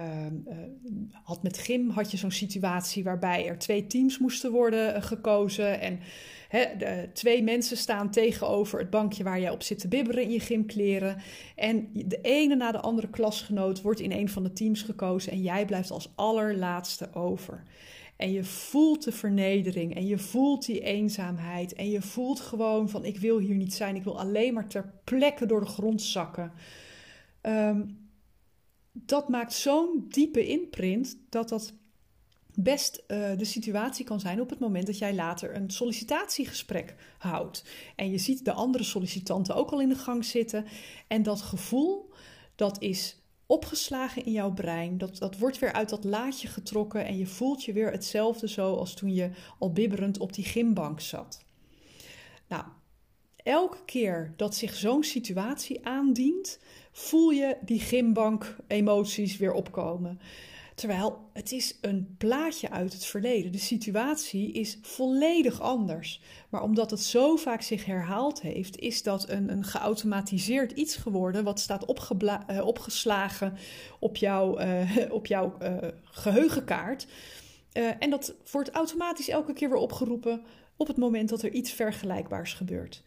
had 1.23 1.43
met 1.43 1.59
gym 1.59 1.91
had 1.91 2.11
je 2.11 2.17
zo'n 2.17 2.31
situatie 2.31 3.05
waarbij 3.05 3.47
er 3.47 3.59
twee 3.59 3.87
teams 3.87 4.19
moesten 4.19 4.53
worden 4.53 4.97
uh, 4.97 5.03
gekozen. 5.03 5.81
En 5.81 6.01
de, 6.79 7.09
twee 7.13 7.43
mensen 7.43 7.77
staan 7.77 8.11
tegenover 8.11 8.79
het 8.79 8.91
bankje 8.91 9.25
waar 9.25 9.41
jij 9.41 9.51
op 9.51 9.63
zit 9.63 9.79
te 9.79 9.89
bibberen 9.89 10.23
in 10.23 10.31
je 10.31 10.41
gymkleren. 10.41 11.17
En 11.57 11.91
de 11.93 12.21
ene 12.21 12.55
na 12.55 12.73
de 12.73 12.81
andere 12.81 13.09
klasgenoot 13.09 13.83
wordt 13.83 14.01
in 14.01 14.13
een 14.13 14.29
van 14.29 14.43
de 14.43 14.53
teams 14.53 14.83
gekozen 14.83 15.33
en 15.33 15.43
jij 15.43 15.65
blijft 15.65 15.91
als 15.91 16.13
allerlaatste 16.15 17.15
over. 17.15 17.63
En 18.17 18.33
je 18.33 18.45
voelt 18.45 19.05
de 19.05 19.13
vernedering 19.13 19.95
en 19.95 20.07
je 20.07 20.19
voelt 20.19 20.67
die 20.67 20.81
eenzaamheid. 20.81 21.73
En 21.73 21.91
je 21.91 22.03
voelt 22.03 22.41
gewoon 22.41 22.89
van 22.89 23.05
ik 23.05 23.19
wil 23.19 23.39
hier 23.39 23.55
niet 23.55 23.75
zijn. 23.75 23.97
Ik 23.97 24.05
wil 24.05 24.19
alleen 24.19 24.55
maar 24.55 24.69
ter 24.69 24.93
plekke 25.05 25.47
door 25.47 25.61
de 25.61 25.67
grond 25.67 26.03
zakken. 26.03 26.53
Ehm, 27.41 27.81
dat 28.93 29.29
maakt 29.29 29.53
zo'n 29.53 30.05
diepe 30.09 30.47
imprint 30.47 31.19
dat 31.29 31.49
dat 31.49 31.73
best 32.55 33.03
uh, 33.09 33.37
de 33.37 33.45
situatie 33.45 34.05
kan 34.05 34.21
zijn 34.21 34.41
op 34.41 34.51
het 34.51 34.59
moment 34.59 34.87
dat 34.87 34.99
jij 34.99 35.15
later 35.15 35.57
een 35.57 35.71
sollicitatiegesprek 35.71 36.95
houdt. 37.19 37.65
En 37.97 38.11
je 38.11 38.19
ziet 38.19 38.45
de 38.45 38.53
andere 38.53 38.85
sollicitanten 38.85 39.55
ook 39.55 39.71
al 39.71 39.81
in 39.81 39.89
de 39.89 39.95
gang 39.95 40.25
zitten. 40.25 40.67
En 41.09 41.23
dat 41.23 41.41
gevoel, 41.41 42.11
dat 42.55 42.83
is 42.83 43.21
opgeslagen 43.47 44.25
in 44.25 44.33
jouw 44.33 44.53
brein. 44.53 44.99
Dat, 44.99 45.19
dat 45.19 45.39
wordt 45.39 45.59
weer 45.59 45.73
uit 45.73 45.89
dat 45.89 46.05
laadje 46.05 46.49
getrokken 46.49 47.07
en 47.07 47.17
je 47.17 47.27
voelt 47.27 47.65
je 47.65 47.73
weer 47.73 47.91
hetzelfde 47.91 48.49
zo 48.49 48.75
als 48.75 48.95
toen 48.95 49.15
je 49.15 49.31
al 49.59 49.73
bibberend 49.73 50.19
op 50.19 50.33
die 50.33 50.45
gymbank 50.45 51.01
zat. 51.01 51.45
Nou, 52.49 52.65
elke 53.37 53.85
keer 53.85 54.35
dat 54.37 54.55
zich 54.55 54.75
zo'n 54.75 55.05
situatie 55.05 55.87
aandient, 55.87 56.59
voel 56.93 57.31
je 57.31 57.57
die 57.61 57.81
gymbank-emoties 57.81 59.37
weer 59.37 59.53
opkomen. 59.53 60.21
Terwijl 60.81 61.19
het 61.33 61.53
is 61.53 61.79
een 61.81 62.15
plaatje 62.19 62.71
uit 62.71 62.93
het 62.93 63.05
verleden. 63.05 63.53
De 63.53 63.59
situatie 63.59 64.53
is 64.53 64.79
volledig 64.83 65.61
anders. 65.61 66.21
Maar 66.49 66.63
omdat 66.63 66.91
het 66.91 67.01
zo 67.01 67.37
vaak 67.37 67.63
zich 67.63 67.85
herhaald 67.85 68.41
heeft, 68.41 68.79
is 68.79 69.03
dat 69.03 69.29
een, 69.29 69.51
een 69.53 69.65
geautomatiseerd 69.65 70.73
iets 70.73 70.97
geworden 70.97 71.45
wat 71.45 71.61
staat 71.61 71.85
uh, 72.21 72.67
opgeslagen 72.67 73.57
op, 73.99 74.17
jou, 74.17 74.63
uh, 74.63 75.13
op 75.19 75.27
jouw 75.27 75.57
uh, 75.63 75.77
geheugenkaart. 76.03 77.07
en 77.99 78.11
dat 78.11 78.35
wordt 78.51 78.71
automatisch 78.71 79.29
elke 79.29 79.53
keer 79.53 79.69
weer 79.69 79.79
opgeroepen 79.79 80.43
op 80.77 80.87
het 80.87 80.97
moment 80.97 81.29
dat 81.29 81.43
er 81.43 81.53
iets 81.53 81.73
vergelijkbaars 81.73 82.55
gebeurt 82.55 83.03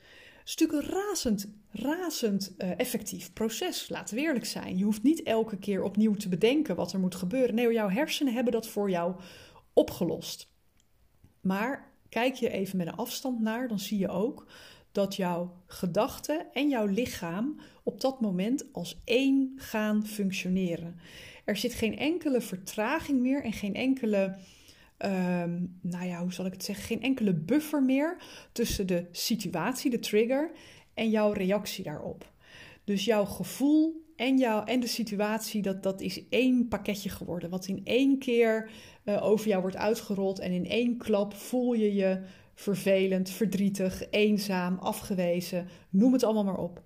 is 0.46 0.56
natuurlijk 0.56 0.88
een 0.88 0.94
razend, 0.94 1.54
razend 1.72 2.54
uh, 2.58 2.80
effectief 2.80 3.34
proces. 3.34 3.90
Laten 3.90 4.16
we 4.16 4.22
eerlijk 4.22 4.46
zijn. 4.46 4.78
Je 4.78 4.84
hoeft 4.84 5.04
niet 5.04 5.24
elke 5.24 5.58
keer 5.58 5.84
opnieuw 5.84 6.14
te 6.14 6.30
bedenken 6.30 6.76
wat 6.76 6.94
er 6.94 7.00
moet 7.00 7.16
gebeuren. 7.16 7.56
Nee, 7.56 7.72
jouw 7.72 7.90
hersenen 7.90 8.34
hebben 8.34 8.54
dat 8.54 8.68
voor 8.68 8.90
jou 8.90 9.16
opgelost. 9.74 10.52
Maar 11.42 11.92
kijk 12.10 12.36
je 12.36 12.50
even 12.50 12.78
met 12.78 12.88
een 12.88 12.96
afstand 12.96 13.40
naar, 13.40 13.68
dan 13.68 13.80
zie 13.80 13.98
je 13.98 14.10
ook 14.10 14.48
dat 14.92 15.16
jouw 15.16 15.64
gedachten 15.68 16.54
en 16.54 16.70
jouw 16.70 16.86
lichaam 16.86 17.60
op 17.84 18.02
dat 18.02 18.22
moment 18.22 18.74
als 18.74 19.02
één 19.06 19.54
gaan 19.56 20.06
functioneren. 20.08 21.00
Er 21.46 21.58
zit 21.58 21.74
geen 21.74 21.98
enkele 21.98 22.42
vertraging 22.42 23.20
meer 23.20 23.44
en 23.44 23.54
geen 23.54 23.76
enkele, 23.76 24.38
ehm, 24.98 25.62
nou 25.82 26.06
ja, 26.06 26.22
hoe 26.22 26.34
zal 26.34 26.46
ik 26.46 26.54
het 26.54 26.64
zeggen, 26.64 26.86
geen 26.86 27.02
enkele 27.02 27.34
buffer 27.34 27.84
meer 27.84 28.18
tussen 28.52 28.88
de 28.88 29.06
situatie, 29.12 29.92
de 29.92 30.00
trigger, 30.00 30.52
en 30.94 31.10
jouw 31.10 31.32
reactie 31.32 31.84
daarop. 31.84 32.32
Dus 32.84 33.06
jouw 33.06 33.26
gevoel 33.26 34.04
en, 34.16 34.38
jou, 34.38 34.68
en 34.68 34.80
de 34.80 34.88
situatie, 34.88 35.62
dat, 35.62 35.84
dat 35.84 36.02
is 36.02 36.28
één 36.30 36.68
pakketje 36.68 37.10
geworden. 37.10 37.50
Wat 37.50 37.68
in 37.68 37.82
één 37.84 38.20
keer 38.20 38.70
uh, 39.06 39.24
over 39.24 39.48
jou 39.48 39.62
wordt 39.62 39.76
uitgerold. 39.76 40.40
En 40.40 40.52
in 40.52 40.70
één 40.70 40.98
klap 40.98 41.34
voel 41.34 41.74
je 41.74 41.94
je 41.94 42.22
vervelend, 42.54 43.30
verdrietig, 43.30 44.10
eenzaam, 44.10 44.78
afgewezen. 44.78 45.68
Noem 45.90 46.14
het 46.14 46.24
allemaal 46.24 46.44
maar 46.44 46.58
op. 46.58 46.82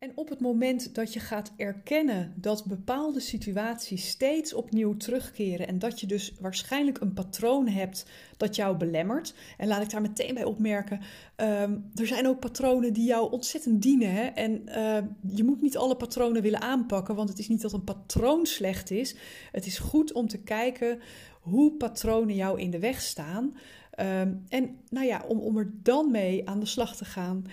En 0.00 0.12
op 0.14 0.28
het 0.28 0.40
moment 0.40 0.94
dat 0.94 1.12
je 1.12 1.20
gaat 1.20 1.52
erkennen 1.56 2.32
dat 2.36 2.64
bepaalde 2.64 3.20
situaties 3.20 4.08
steeds 4.08 4.52
opnieuw 4.52 4.96
terugkeren 4.96 5.66
en 5.66 5.78
dat 5.78 6.00
je 6.00 6.06
dus 6.06 6.32
waarschijnlijk 6.40 7.00
een 7.00 7.12
patroon 7.12 7.68
hebt 7.68 8.06
dat 8.36 8.56
jou 8.56 8.76
belemmert, 8.76 9.34
en 9.56 9.68
laat 9.68 9.82
ik 9.82 9.90
daar 9.90 10.00
meteen 10.00 10.34
bij 10.34 10.44
opmerken, 10.44 11.00
ehm, 11.36 11.78
er 11.94 12.06
zijn 12.06 12.26
ook 12.26 12.40
patronen 12.40 12.92
die 12.92 13.04
jou 13.04 13.32
ontzettend 13.32 13.82
dienen. 13.82 14.12
Hè? 14.12 14.22
En 14.22 14.62
uh, 14.68 14.98
je 15.36 15.44
moet 15.44 15.62
niet 15.62 15.76
alle 15.76 15.96
patronen 15.96 16.42
willen 16.42 16.60
aanpakken, 16.60 17.14
want 17.14 17.28
het 17.28 17.38
is 17.38 17.48
niet 17.48 17.62
dat 17.62 17.72
een 17.72 17.84
patroon 17.84 18.46
slecht 18.46 18.90
is. 18.90 19.16
Het 19.52 19.66
is 19.66 19.78
goed 19.78 20.12
om 20.12 20.28
te 20.28 20.38
kijken 20.38 21.00
hoe 21.40 21.72
patronen 21.72 22.34
jou 22.34 22.60
in 22.60 22.70
de 22.70 22.78
weg 22.78 23.00
staan. 23.00 23.54
Ehm, 23.90 24.34
en 24.48 24.76
nou 24.88 25.06
ja, 25.06 25.24
om, 25.28 25.38
om 25.38 25.56
er 25.56 25.70
dan 25.82 26.10
mee 26.10 26.48
aan 26.48 26.60
de 26.60 26.66
slag 26.66 26.96
te 26.96 27.04
gaan. 27.04 27.44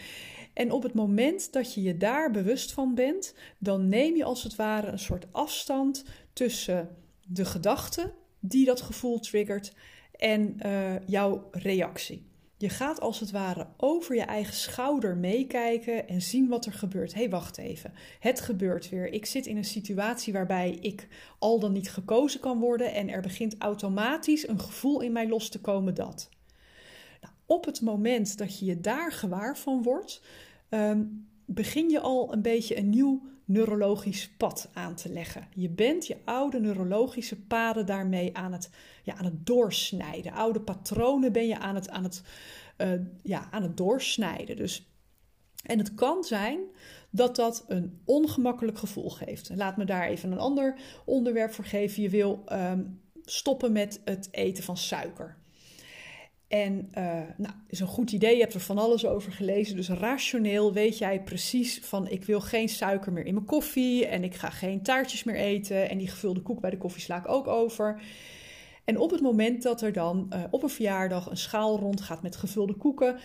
En 0.58 0.72
op 0.72 0.84
het 0.84 0.94
moment 0.94 1.54
dat 1.54 1.74
je 1.74 1.82
je 1.82 1.98
daar 1.98 2.32
bewust 2.32 2.72
van 2.72 2.96
bent, 2.96 3.34
dan 3.60 3.88
neem 3.88 4.16
je 4.16 4.24
als 4.24 4.44
het 4.44 4.56
ware 4.56 4.88
een 4.88 5.00
soort 5.00 5.26
afstand 5.32 6.06
tussen 6.34 6.96
de 7.28 7.46
gedachte 7.46 8.14
die 8.40 8.66
dat 8.66 8.82
gevoel 8.82 9.20
triggert 9.20 9.74
en 10.12 10.58
uh, 10.66 11.08
jouw 11.08 11.48
reactie. 11.52 12.26
Je 12.58 12.70
gaat 12.70 13.00
als 13.00 13.20
het 13.20 13.32
ware 13.32 13.68
over 13.78 14.16
je 14.16 14.22
eigen 14.22 14.54
schouder 14.54 15.18
meekijken 15.18 16.08
en 16.08 16.22
zien 16.22 16.48
wat 16.48 16.66
er 16.66 16.74
gebeurt. 16.74 17.14
Hé, 17.14 17.20
hey, 17.20 17.30
wacht 17.30 17.58
even. 17.58 17.94
Het 18.20 18.42
gebeurt 18.42 18.90
weer. 18.90 19.14
Ik 19.14 19.26
zit 19.26 19.46
in 19.46 19.58
een 19.58 19.66
situatie 19.66 20.34
waarbij 20.34 20.78
ik 20.82 21.08
al 21.40 21.60
dan 21.60 21.72
niet 21.72 21.90
gekozen 21.90 22.40
kan 22.40 22.60
worden 22.60 22.94
en 22.94 23.10
er 23.10 23.22
begint 23.22 23.56
automatisch 23.58 24.48
een 24.48 24.60
gevoel 24.60 25.02
in 25.02 25.12
mij 25.12 25.28
los 25.28 25.50
te 25.50 25.62
komen 25.62 25.94
dat. 25.94 26.30
Nou, 27.22 27.34
op 27.46 27.66
het 27.66 27.82
moment 27.82 28.38
dat 28.38 28.60
je 28.60 28.66
je 28.66 28.80
daar 28.80 29.12
gewaar 29.12 29.58
van 29.58 29.84
wordt, 29.84 30.22
Ehm, 30.70 31.04
begin 31.46 31.90
je 31.90 32.00
al 32.00 32.34
een 32.34 32.42
beetje 32.42 32.78
een 32.78 32.90
nieuw 32.90 33.22
neurologisch 33.46 34.30
pad 34.38 34.70
aan 34.74 34.96
te 34.96 35.10
leggen. 35.10 35.48
Je 35.54 35.70
bent 35.70 36.08
je 36.08 36.18
oude 36.26 36.60
neurologische 36.60 37.42
paden 37.42 37.86
daarmee 37.86 38.38
aan 38.38 38.54
het, 38.54 38.70
ja, 39.04 39.16
aan 39.16 39.26
het 39.26 39.46
doorsnijden. 39.46 40.32
Oude 40.32 40.62
patronen 40.62 41.32
ben 41.32 41.48
je 41.48 41.60
aan 41.60 41.76
het, 41.76 41.90
aan 41.90 42.04
het, 42.04 42.22
uh, 42.78 42.92
ja, 43.24 43.48
aan 43.52 43.64
het 43.64 43.78
doorsnijden. 43.78 44.56
Dus, 44.56 44.92
en 45.64 45.78
het 45.78 45.96
kan 45.96 46.24
zijn 46.24 46.60
dat 47.10 47.36
dat 47.36 47.66
een 47.68 48.02
ongemakkelijk 48.06 48.78
gevoel 48.78 49.10
geeft. 49.10 49.50
Laat 49.56 49.78
me 49.78 49.86
daar 49.86 50.08
even 50.08 50.32
een 50.32 50.40
ander 50.40 50.80
onderwerp 51.06 51.54
voor 51.54 51.66
geven. 51.66 52.02
Je 52.02 52.10
wil 52.10 52.44
um, 52.52 53.02
stoppen 53.24 53.72
met 53.72 54.02
het 54.06 54.28
eten 54.32 54.64
van 54.64 54.78
suiker. 54.78 55.38
En 56.48 56.90
uh, 56.98 57.04
nou, 57.38 57.54
is 57.68 57.80
een 57.80 57.88
goed 57.88 58.12
idee, 58.12 58.36
je 58.36 58.42
hebt 58.42 58.54
er 58.54 58.60
van 58.60 58.78
alles 58.78 59.06
over 59.06 59.32
gelezen. 59.32 59.76
Dus 59.76 59.90
rationeel 59.90 60.74
weet 60.74 60.98
jij 60.98 61.22
precies 61.22 61.80
van 61.80 62.08
ik 62.08 62.24
wil 62.24 62.42
geen 62.42 62.70
suiker 62.70 63.12
meer 63.12 63.26
in 63.26 63.34
mijn 63.34 63.46
koffie 63.46 64.06
en 64.06 64.24
ik 64.24 64.36
ga 64.36 64.50
geen 64.50 64.82
taartjes 64.82 65.24
meer 65.24 65.36
eten. 65.36 65.90
En 65.90 65.98
die 65.98 66.08
gevulde 66.08 66.42
koek 66.42 66.62
bij 66.62 66.70
de 66.70 66.78
koffie 66.78 67.02
sla 67.02 67.18
ik 67.18 67.28
ook 67.28 67.48
over. 67.48 68.02
En 68.84 69.00
op 69.00 69.12
het 69.12 69.22
moment 69.22 69.64
dat 69.64 69.82
er 69.82 69.94
dan 69.94 70.30
uh, 70.34 70.44
op 70.50 70.64
een 70.64 70.70
verjaardag 70.70 71.30
een 71.30 71.38
schaal 71.38 71.80
rondgaat 71.80 72.22
met 72.22 72.36
gevulde 72.36 72.74
koeken, 72.74 73.20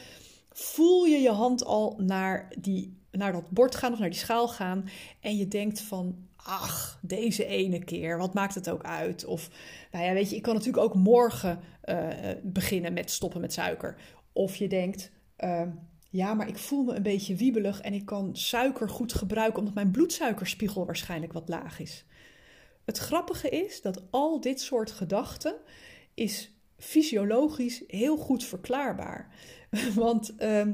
voel 0.50 1.04
je 1.04 1.18
je 1.18 1.30
hand 1.30 1.64
al 1.64 1.94
naar, 1.98 2.52
die, 2.58 2.96
naar 3.10 3.32
dat 3.32 3.50
bord 3.50 3.74
gaan 3.74 3.92
of 3.92 3.98
naar 3.98 4.10
die 4.10 4.18
schaal 4.18 4.48
gaan. 4.48 4.88
En 5.20 5.36
je 5.36 5.48
denkt 5.48 5.80
van 5.80 6.28
ach, 6.44 6.98
deze 7.02 7.44
ene 7.44 7.84
keer, 7.84 8.18
wat 8.18 8.34
maakt 8.34 8.54
het 8.54 8.70
ook 8.70 8.82
uit? 8.82 9.24
Of, 9.24 9.50
nou 9.90 10.04
ja, 10.04 10.12
weet 10.12 10.30
je, 10.30 10.36
ik 10.36 10.42
kan 10.42 10.54
natuurlijk 10.54 10.84
ook 10.84 10.94
morgen 10.94 11.60
uh, 11.84 12.08
beginnen 12.42 12.92
met 12.92 13.10
stoppen 13.10 13.40
met 13.40 13.52
suiker. 13.52 13.96
Of 14.32 14.56
je 14.56 14.68
denkt, 14.68 15.10
uh, 15.38 15.62
ja, 16.10 16.34
maar 16.34 16.48
ik 16.48 16.58
voel 16.58 16.84
me 16.84 16.94
een 16.94 17.02
beetje 17.02 17.34
wiebelig 17.34 17.80
en 17.80 17.92
ik 17.92 18.06
kan 18.06 18.36
suiker 18.36 18.88
goed 18.88 19.12
gebruiken 19.12 19.58
omdat 19.58 19.74
mijn 19.74 19.90
bloedsuikerspiegel 19.90 20.86
waarschijnlijk 20.86 21.32
wat 21.32 21.48
laag 21.48 21.80
is. 21.80 22.04
Het 22.84 22.98
grappige 22.98 23.48
is 23.48 23.82
dat 23.82 24.02
al 24.10 24.40
dit 24.40 24.60
soort 24.60 24.90
gedachten 24.90 25.54
is 26.14 26.50
fysiologisch 26.78 27.82
heel 27.86 28.16
goed 28.16 28.44
verklaarbaar. 28.44 29.34
Want 29.94 30.34
uh, 30.38 30.66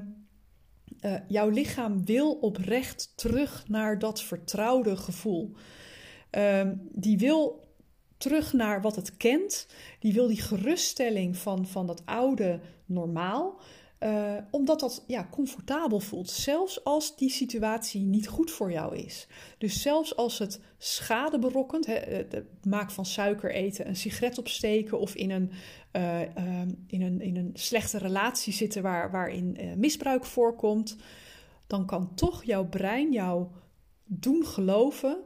uh, 1.00 1.14
jouw 1.28 1.48
lichaam 1.48 2.04
wil 2.04 2.32
oprecht 2.32 3.12
terug 3.16 3.64
naar 3.68 3.98
dat 3.98 4.22
vertrouwde 4.22 4.96
gevoel. 4.96 5.52
Uh, 6.30 6.70
die 6.92 7.18
wil 7.18 7.68
terug 8.16 8.52
naar 8.52 8.80
wat 8.82 8.96
het 8.96 9.16
kent. 9.16 9.66
Die 9.98 10.12
wil 10.12 10.26
die 10.26 10.40
geruststelling 10.40 11.36
van, 11.36 11.66
van 11.66 11.86
dat 11.86 12.02
oude 12.04 12.60
normaal. 12.86 13.60
Uh, 14.02 14.34
omdat 14.50 14.80
dat 14.80 15.04
ja, 15.06 15.28
comfortabel 15.30 16.00
voelt, 16.00 16.30
zelfs 16.30 16.84
als 16.84 17.16
die 17.16 17.30
situatie 17.30 18.00
niet 18.00 18.28
goed 18.28 18.50
voor 18.50 18.72
jou 18.72 18.96
is. 18.96 19.26
Dus 19.58 19.82
zelfs 19.82 20.16
als 20.16 20.38
het 20.38 20.60
schade 20.76 21.38
berokkent, 21.38 21.86
hè, 21.86 21.94
het 21.94 22.44
maak 22.64 22.90
van 22.90 23.06
suiker 23.06 23.52
eten, 23.52 23.88
een 23.88 23.96
sigaret 23.96 24.38
opsteken 24.38 24.98
of 24.98 25.14
in 25.14 25.30
een, 25.30 25.50
uh, 25.92 26.20
uh, 26.20 26.60
in 26.86 27.02
een, 27.02 27.20
in 27.20 27.36
een 27.36 27.50
slechte 27.54 27.98
relatie 27.98 28.52
zitten 28.52 28.82
waar, 28.82 29.10
waarin 29.10 29.58
misbruik 29.76 30.24
voorkomt, 30.24 30.96
dan 31.66 31.86
kan 31.86 32.14
toch 32.14 32.44
jouw 32.44 32.68
brein 32.68 33.12
jou 33.12 33.46
doen 34.04 34.46
geloven 34.46 35.18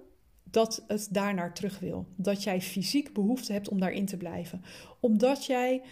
dat 0.45 0.85
het 0.87 1.09
daarnaar 1.11 1.55
terug 1.55 1.79
wil. 1.79 2.07
Dat 2.17 2.43
jij 2.43 2.61
fysiek 2.61 3.13
behoefte 3.13 3.53
hebt 3.53 3.69
om 3.69 3.81
daarin 3.81 4.07
te 4.07 4.17
blijven. 4.17 4.63
Omdat 5.01 5.47
jij 5.47 5.83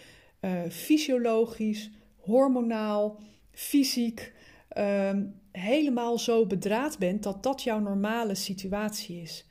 fysiologisch 0.68 1.90
hormonaal, 2.20 3.18
fysiek, 3.50 4.32
um, 4.78 5.34
helemaal 5.52 6.18
zo 6.18 6.46
bedraad 6.46 6.98
bent 6.98 7.22
dat 7.22 7.42
dat 7.42 7.62
jouw 7.62 7.78
normale 7.78 8.34
situatie 8.34 9.20
is. 9.20 9.46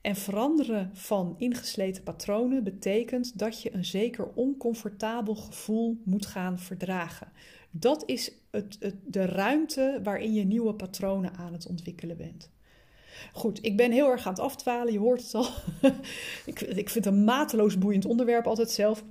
En 0.00 0.16
veranderen 0.16 0.90
van 0.92 1.34
ingesleten 1.38 2.02
patronen 2.02 2.64
betekent 2.64 3.38
dat 3.38 3.62
je 3.62 3.74
een 3.74 3.84
zeker 3.84 4.28
oncomfortabel 4.34 5.34
gevoel 5.34 6.00
moet 6.04 6.26
gaan 6.26 6.58
verdragen. 6.58 7.32
Dat 7.70 8.02
is 8.06 8.32
het, 8.50 8.76
het, 8.80 8.94
de 9.06 9.24
ruimte 9.24 10.00
waarin 10.02 10.34
je 10.34 10.44
nieuwe 10.44 10.74
patronen 10.74 11.34
aan 11.34 11.52
het 11.52 11.66
ontwikkelen 11.66 12.16
bent. 12.16 12.50
Goed, 13.32 13.58
ik 13.64 13.76
ben 13.76 13.92
heel 13.92 14.10
erg 14.10 14.26
aan 14.26 14.32
het 14.32 14.42
afdwalen, 14.42 14.92
je 14.92 14.98
hoort 14.98 15.22
het 15.22 15.34
al. 15.34 15.46
ik, 16.46 16.60
ik 16.60 16.90
vind 16.90 17.04
het 17.04 17.14
een 17.14 17.24
mateloos 17.24 17.78
boeiend 17.78 18.04
onderwerp 18.04 18.46
altijd 18.46 18.70
zelf. 18.70 19.04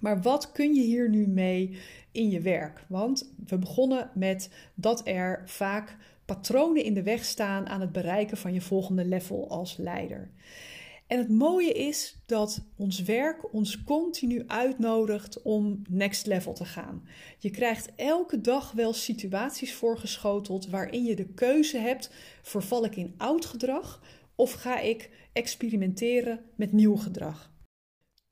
Maar 0.00 0.22
wat 0.22 0.52
kun 0.52 0.74
je 0.74 0.82
hier 0.82 1.08
nu 1.10 1.26
mee 1.26 1.78
in 2.14 2.30
je 2.30 2.40
werk? 2.40 2.84
Want 2.88 3.32
we 3.46 3.58
begonnen 3.58 4.10
met 4.14 4.50
dat 4.74 5.06
er 5.06 5.42
vaak 5.44 5.96
patronen 6.24 6.84
in 6.84 6.94
de 6.94 7.02
weg 7.02 7.24
staan 7.24 7.66
aan 7.66 7.80
het 7.80 7.92
bereiken 7.92 8.36
van 8.36 8.52
je 8.52 8.60
volgende 8.60 9.04
level 9.04 9.50
als 9.50 9.76
leider. 9.76 10.30
En 11.06 11.18
het 11.18 11.28
mooie 11.28 11.72
is 11.72 12.16
dat 12.26 12.64
ons 12.76 13.02
werk 13.02 13.52
ons 13.52 13.84
continu 13.84 14.44
uitnodigt 14.46 15.42
om 15.42 15.82
next 15.88 16.26
level 16.26 16.52
te 16.52 16.64
gaan. 16.64 17.08
Je 17.38 17.50
krijgt 17.50 17.94
elke 17.96 18.40
dag 18.40 18.72
wel 18.72 18.92
situaties 18.92 19.74
voorgeschoteld 19.74 20.68
waarin 20.68 21.04
je 21.04 21.16
de 21.16 21.26
keuze 21.26 21.78
hebt: 21.78 22.10
verval 22.42 22.84
ik 22.84 22.96
in 22.96 23.14
oud 23.16 23.44
gedrag 23.44 24.02
of 24.34 24.52
ga 24.52 24.80
ik 24.80 25.10
experimenteren 25.32 26.40
met 26.54 26.72
nieuw 26.72 26.96
gedrag? 26.96 27.52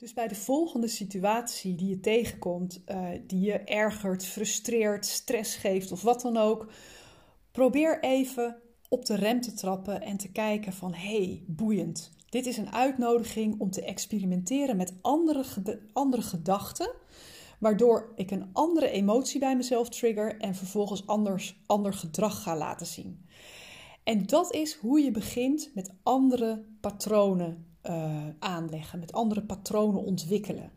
Dus 0.03 0.13
bij 0.13 0.29
de 0.29 0.35
volgende 0.35 0.89
situatie 0.89 1.75
die 1.75 1.89
je 1.89 2.01
tegenkomt, 2.01 2.83
uh, 2.87 3.09
die 3.27 3.41
je 3.41 3.59
ergert, 3.59 4.25
frustreert, 4.25 5.07
stress 5.07 5.57
geeft 5.57 5.93
of 5.93 6.03
wat 6.03 6.21
dan 6.21 6.37
ook, 6.37 6.73
probeer 7.53 8.01
even 8.01 8.57
op 8.89 9.05
de 9.05 9.15
rem 9.15 9.41
te 9.41 9.53
trappen 9.53 10.01
en 10.01 10.17
te 10.17 10.33
kijken 10.33 10.73
van 10.73 10.95
hey, 10.95 11.45
boeiend. 11.47 12.13
Dit 12.29 12.47
is 12.47 12.57
een 12.57 12.73
uitnodiging 12.73 13.61
om 13.61 13.71
te 13.71 13.85
experimenteren 13.85 14.77
met 14.77 14.95
andere, 15.01 15.45
andere 15.93 16.23
gedachten, 16.23 16.93
waardoor 17.59 18.13
ik 18.17 18.31
een 18.31 18.51
andere 18.53 18.89
emotie 18.89 19.41
bij 19.41 19.57
mezelf 19.57 19.89
trigger 19.89 20.41
en 20.41 20.55
vervolgens 20.55 21.07
anders, 21.07 21.63
ander 21.67 21.95
gedrag 21.95 22.43
ga 22.43 22.57
laten 22.57 22.87
zien. 22.87 23.27
En 24.05 24.27
dat 24.27 24.55
is 24.55 24.75
hoe 24.75 25.01
je 25.01 25.11
begint 25.11 25.71
met 25.75 25.95
andere 26.03 26.65
patronen 26.81 27.72
uh, 27.87 28.13
aanleggen, 28.39 28.99
met 28.99 29.13
andere 29.13 29.43
patronen 29.43 30.03
ontwikkelen. 30.03 30.71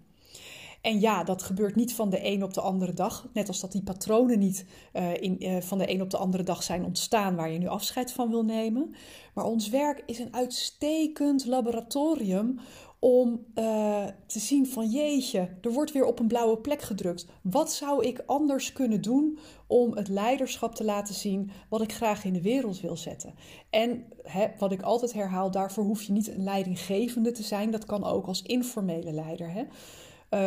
En 0.86 1.00
ja, 1.00 1.24
dat 1.24 1.44
gebeurt 1.44 1.76
niet 1.76 1.94
van 1.94 2.10
de 2.10 2.26
een 2.26 2.44
op 2.44 2.54
de 2.54 2.62
andere 2.62 2.94
dag. 2.94 3.28
Net 3.34 3.48
als 3.48 3.60
dat 3.60 3.72
die 3.72 3.84
patronen 3.84 4.40
niet 4.40 4.66
uh, 4.94 5.22
in, 5.22 5.44
uh, 5.44 5.62
van 5.62 5.78
de 5.78 5.92
een 5.92 6.02
op 6.02 6.10
de 6.10 6.18
andere 6.18 6.44
dag 6.44 6.64
zijn 6.64 6.86
ontstaan 6.86 7.36
waar 7.36 7.50
je 7.50 7.60
nu 7.60 7.68
afscheid 7.68 8.12
van 8.12 8.30
wil 8.30 8.44
nemen. 8.44 8.96
Maar 9.34 9.46
ons 9.46 9.70
werk 9.70 10.04
is 10.06 10.20
een 10.20 10.34
uitstekend 10.34 11.46
laboratorium 11.46 12.60
om 13.00 13.46
uh, 13.56 14.06
te 14.26 14.40
zien 14.40 14.68
van 14.68 14.90
jeetje, 14.90 15.50
er 15.62 15.72
wordt 15.72 15.92
weer 15.92 16.06
op 16.06 16.20
een 16.20 16.28
blauwe 16.28 16.58
plek 16.58 16.82
gedrukt. 16.82 17.26
Wat 17.42 17.74
zou 17.74 18.06
ik 18.06 18.24
anders 18.26 18.74
kunnen 18.74 19.02
doen 19.02 19.38
om 19.68 19.96
het 19.96 20.08
leiderschap 20.08 20.76
te 20.76 20.84
laten 20.84 21.16
zien 21.16 21.52
wat 21.70 21.82
ik 21.82 21.94
graag 21.94 22.26
in 22.26 22.34
de 22.34 22.42
wereld 22.42 22.82
wil 22.82 22.98
zetten? 22.98 23.34
En 23.70 24.06
hè, 24.24 24.48
wat 24.58 24.72
ik 24.72 24.82
altijd 24.82 25.14
herhaal, 25.14 25.52
daarvoor 25.52 25.84
hoef 25.84 26.04
je 26.04 26.12
niet 26.12 26.28
een 26.28 26.44
leidinggevende 26.44 27.32
te 27.32 27.44
zijn. 27.44 27.72
Dat 27.72 27.86
kan 27.86 28.04
ook 28.04 28.28
als 28.28 28.42
informele 28.42 29.12
leider. 29.12 29.52
Hè? 29.52 29.64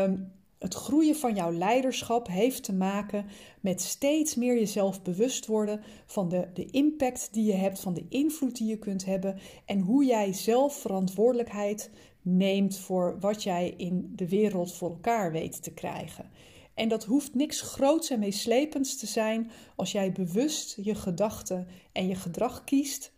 Um, 0.05 0.33
het 0.59 0.75
groeien 0.75 1.17
van 1.17 1.35
jouw 1.35 1.53
leiderschap 1.53 2.29
heeft 2.29 2.63
te 2.63 2.73
maken 2.73 3.27
met 3.61 3.81
steeds 3.81 4.35
meer 4.35 4.55
jezelf 4.55 5.03
bewust 5.03 5.47
worden 5.47 5.81
van 6.07 6.29
de, 6.29 6.49
de 6.55 6.67
impact 6.67 7.29
die 7.33 7.45
je 7.45 7.53
hebt, 7.53 7.81
van 7.81 7.95
de 7.95 8.07
invloed 8.09 8.57
die 8.57 8.67
je 8.67 8.79
kunt 8.79 9.05
hebben 9.05 9.39
en 9.65 9.81
hoe 9.81 10.05
jij 10.05 10.33
zelf 10.33 10.81
verantwoordelijkheid 10.81 11.91
neemt 12.23 12.79
voor 12.79 13.17
wat 13.21 13.43
jij 13.43 13.75
in 13.77 14.13
de 14.17 14.29
wereld 14.29 14.75
voor 14.75 14.91
elkaar 14.91 15.33
weet 15.33 15.63
te 15.63 15.71
krijgen. 15.71 16.31
En 16.75 16.89
dat 16.89 17.05
hoeft 17.05 17.35
niks 17.35 17.61
groots 17.61 18.11
en 18.11 18.19
meeslepends 18.19 18.97
te 18.97 19.07
zijn 19.07 19.51
als 19.77 19.93
jij 19.93 20.13
bewust 20.13 20.79
je 20.83 20.95
gedachten 20.95 21.67
en 21.93 22.09
je 22.09 22.15
gedrag 22.15 22.65
kiest 22.65 23.13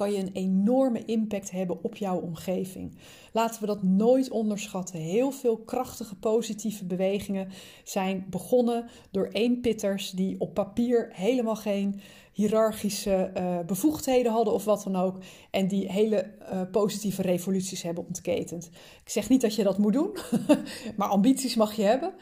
kan 0.00 0.12
je 0.12 0.18
een 0.18 0.32
enorme 0.32 1.04
impact 1.04 1.50
hebben 1.50 1.82
op 1.82 1.96
jouw 1.96 2.18
omgeving. 2.18 2.96
Laten 3.32 3.60
we 3.60 3.66
dat 3.66 3.82
nooit 3.82 4.30
onderschatten. 4.30 4.98
Heel 4.98 5.30
veel 5.30 5.56
krachtige 5.56 6.14
positieve 6.14 6.84
bewegingen 6.84 7.48
zijn 7.84 8.26
begonnen 8.30 8.88
door 9.10 9.28
eenpitters 9.32 10.10
die 10.10 10.40
op 10.40 10.54
papier 10.54 11.08
helemaal 11.12 11.56
geen 11.56 12.00
hiërarchische 12.32 13.30
uh, 13.36 13.58
bevoegdheden 13.66 14.32
hadden 14.32 14.54
of 14.54 14.64
wat 14.64 14.82
dan 14.82 14.96
ook. 14.96 15.18
En 15.50 15.68
die 15.68 15.92
hele 15.92 16.30
uh, 16.52 16.60
positieve 16.70 17.22
revoluties 17.22 17.82
hebben 17.82 18.06
ontketend. 18.06 18.70
Ik 19.04 19.10
zeg 19.10 19.28
niet 19.28 19.40
dat 19.40 19.54
je 19.54 19.62
dat 19.62 19.78
moet 19.78 19.92
doen, 19.92 20.16
maar 20.96 21.08
ambities 21.08 21.54
mag 21.54 21.74
je 21.74 21.82
hebben. 21.82 22.12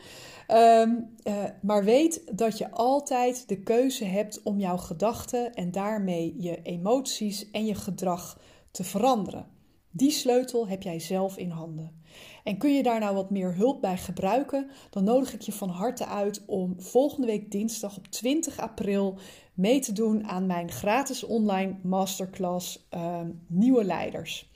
Um, 0.53 1.17
uh, 1.25 1.45
maar 1.63 1.85
weet 1.85 2.23
dat 2.33 2.59
je 2.59 2.71
altijd 2.71 3.49
de 3.49 3.63
keuze 3.63 4.05
hebt 4.05 4.43
om 4.43 4.59
jouw 4.59 4.77
gedachten 4.77 5.55
en 5.55 5.71
daarmee 5.71 6.35
je 6.39 6.63
emoties 6.63 7.51
en 7.51 7.67
je 7.67 7.75
gedrag 7.75 8.39
te 8.71 8.85
veranderen. 8.85 9.47
Die 9.91 10.11
sleutel 10.11 10.69
heb 10.69 10.83
jij 10.83 11.01
zelf 11.01 11.37
in 11.37 11.51
handen. 11.51 12.03
En 12.45 12.59
kun 12.59 12.75
je 12.75 12.83
daar 12.83 13.01
nou 13.01 13.15
wat 13.15 13.31
meer 13.31 13.55
hulp 13.55 13.81
bij 13.81 13.97
gebruiken, 13.97 14.71
dan 14.91 15.05
nodig 15.05 15.35
ik 15.35 15.41
je 15.41 15.53
van 15.53 15.69
harte 15.69 16.07
uit 16.07 16.43
om 16.47 16.81
volgende 16.81 17.27
week 17.27 17.51
dinsdag 17.51 17.97
op 17.97 18.07
20 18.07 18.59
april 18.59 19.19
mee 19.55 19.81
te 19.81 19.93
doen 19.93 20.27
aan 20.27 20.47
mijn 20.47 20.71
gratis 20.71 21.25
online 21.25 21.77
masterclass 21.83 22.87
uh, 22.95 23.21
Nieuwe 23.47 23.85
Leiders. 23.85 24.51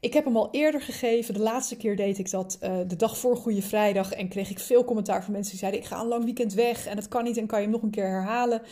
Ik 0.00 0.12
heb 0.12 0.24
hem 0.24 0.36
al 0.36 0.48
eerder 0.50 0.80
gegeven. 0.80 1.34
De 1.34 1.40
laatste 1.40 1.76
keer 1.76 1.96
deed 1.96 2.18
ik 2.18 2.30
dat 2.30 2.58
uh, 2.62 2.76
de 2.86 2.96
dag 2.96 3.18
voor 3.18 3.36
Goede 3.36 3.62
Vrijdag. 3.62 4.12
En 4.12 4.28
kreeg 4.28 4.50
ik 4.50 4.58
veel 4.58 4.84
commentaar 4.84 5.24
van 5.24 5.32
mensen 5.32 5.50
die 5.50 5.60
zeiden: 5.60 5.80
Ik 5.80 5.86
ga 5.86 6.00
een 6.00 6.08
lang 6.08 6.24
weekend 6.24 6.54
weg 6.54 6.86
en 6.86 6.96
het 6.96 7.08
kan 7.08 7.24
niet 7.24 7.36
en 7.36 7.46
kan 7.46 7.58
je 7.58 7.64
hem 7.64 7.74
nog 7.74 7.82
een 7.82 7.90
keer 7.90 8.08
herhalen. 8.08 8.62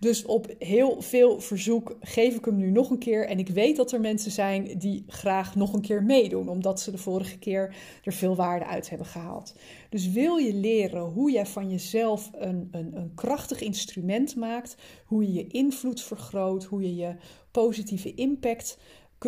Dus 0.00 0.24
op 0.24 0.54
heel 0.58 1.02
veel 1.02 1.40
verzoek 1.40 1.96
geef 2.00 2.36
ik 2.36 2.44
hem 2.44 2.56
nu 2.56 2.70
nog 2.70 2.90
een 2.90 2.98
keer. 2.98 3.28
En 3.28 3.38
ik 3.38 3.48
weet 3.48 3.76
dat 3.76 3.92
er 3.92 4.00
mensen 4.00 4.30
zijn 4.30 4.78
die 4.78 5.04
graag 5.06 5.54
nog 5.54 5.72
een 5.72 5.80
keer 5.80 6.02
meedoen, 6.02 6.48
omdat 6.48 6.80
ze 6.80 6.90
de 6.90 6.98
vorige 6.98 7.38
keer 7.38 7.74
er 8.02 8.12
veel 8.12 8.36
waarde 8.36 8.66
uit 8.66 8.88
hebben 8.88 9.06
gehaald. 9.06 9.54
Dus 9.90 10.10
wil 10.10 10.36
je 10.36 10.54
leren 10.54 11.02
hoe 11.02 11.30
je 11.30 11.46
van 11.46 11.70
jezelf 11.70 12.30
een, 12.34 12.68
een, 12.70 12.96
een 12.96 13.12
krachtig 13.14 13.60
instrument 13.60 14.36
maakt, 14.36 14.76
hoe 15.04 15.22
je 15.22 15.32
je 15.32 15.46
invloed 15.46 16.02
vergroot, 16.02 16.64
hoe 16.64 16.82
je 16.82 16.94
je 16.94 17.14
positieve 17.50 18.14
impact 18.14 18.78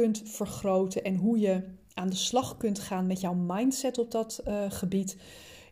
kunt 0.00 0.22
vergroten 0.24 1.04
en 1.04 1.16
hoe 1.16 1.38
je 1.38 1.62
aan 1.94 2.08
de 2.08 2.16
slag 2.16 2.56
kunt 2.56 2.78
gaan 2.78 3.06
met 3.06 3.20
jouw 3.20 3.34
mindset 3.34 3.98
op 3.98 4.10
dat 4.10 4.42
uh, 4.48 4.64
gebied. 4.68 5.16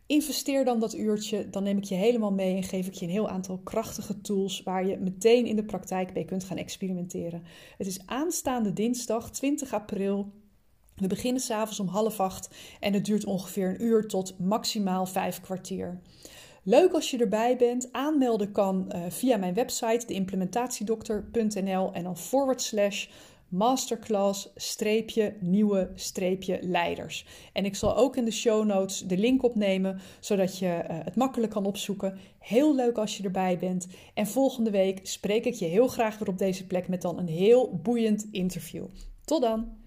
Investeer 0.05 0.65
dan 0.65 0.79
dat 0.79 0.95
uurtje, 0.95 1.49
dan 1.49 1.63
neem 1.63 1.77
ik 1.77 1.83
je 1.83 1.95
helemaal 1.95 2.31
mee 2.31 2.55
en 2.55 2.63
geef 2.63 2.87
ik 2.87 2.93
je 2.93 3.05
een 3.05 3.11
heel 3.11 3.29
aantal 3.29 3.57
krachtige 3.63 4.21
tools 4.21 4.63
waar 4.63 4.85
je 4.85 4.97
meteen 4.97 5.45
in 5.45 5.55
de 5.55 5.63
praktijk 5.63 6.13
mee 6.13 6.25
kunt 6.25 6.43
gaan 6.43 6.57
experimenteren. 6.57 7.43
Het 7.77 7.87
is 7.87 7.99
aanstaande 8.05 8.73
dinsdag 8.73 9.31
20 9.31 9.73
april. 9.73 10.31
We 10.95 11.07
beginnen 11.07 11.41
s'avonds 11.41 11.79
om 11.79 11.87
half 11.87 12.19
acht 12.19 12.49
en 12.79 12.93
het 12.93 13.05
duurt 13.05 13.25
ongeveer 13.25 13.69
een 13.69 13.83
uur 13.83 14.07
tot 14.07 14.39
maximaal 14.39 15.05
vijf 15.05 15.41
kwartier. 15.41 16.01
Leuk 16.63 16.93
als 16.93 17.11
je 17.11 17.17
erbij 17.17 17.57
bent. 17.57 17.91
Aanmelden 17.91 18.51
kan 18.51 18.91
uh, 18.95 19.01
via 19.09 19.37
mijn 19.37 19.53
website, 19.53 20.05
deimplementatiedokter.nl 20.05 21.93
en 21.93 22.03
dan 22.03 22.17
forward 22.17 22.61
slash 22.61 23.07
masterclass 23.47 24.51
streepje 24.55 25.35
nieuwe 25.39 25.91
streepje 25.95 26.59
leiders. 26.61 27.25
En 27.53 27.65
ik 27.65 27.75
zal 27.75 27.95
ook 27.95 28.15
in 28.15 28.25
de 28.25 28.31
show 28.31 28.65
notes 28.65 28.99
de 28.99 29.17
link 29.17 29.43
opnemen, 29.43 29.99
zodat 30.19 30.57
je 30.57 30.65
uh, 30.65 30.81
het 30.87 31.15
makkelijk 31.15 31.51
kan 31.51 31.65
opzoeken. 31.65 32.17
Heel 32.39 32.75
leuk 32.75 32.97
als 32.97 33.17
je 33.17 33.23
erbij 33.23 33.57
bent. 33.57 33.87
En 34.13 34.27
volgende 34.27 34.71
week 34.71 34.99
spreek 35.03 35.45
ik 35.45 35.53
je 35.53 35.65
heel 35.65 35.87
graag 35.87 36.17
weer 36.17 36.29
op 36.29 36.37
deze 36.37 36.67
plek 36.67 36.87
met 36.87 37.01
dan 37.01 37.17
een 37.17 37.27
heel 37.27 37.79
boeiend 37.83 38.27
interview. 38.31 38.85
Tot 39.25 39.41
dan! 39.41 39.84